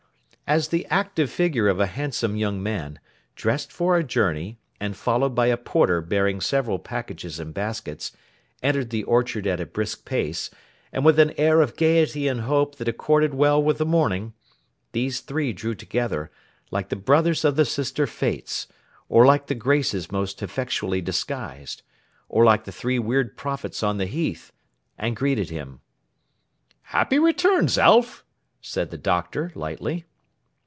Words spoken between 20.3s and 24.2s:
effectually disguised, or like the three weird prophets on the